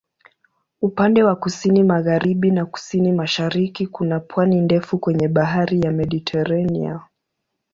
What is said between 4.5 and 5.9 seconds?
ndefu kwenye Bahari